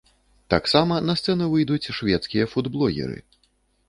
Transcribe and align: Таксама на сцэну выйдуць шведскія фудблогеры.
Таксама 0.53 0.95
на 1.09 1.15
сцэну 1.19 1.49
выйдуць 1.51 1.91
шведскія 1.97 2.47
фудблогеры. 2.55 3.19